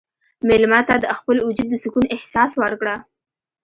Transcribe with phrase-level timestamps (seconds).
[0.47, 2.95] مېلمه ته د خپل وجود د سکون احساس ورکړه.